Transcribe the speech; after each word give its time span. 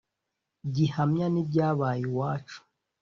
gihamya 0.73 1.25
ni 1.29 1.39
ibyabaye 1.43 2.01
iwacu. 2.09 2.59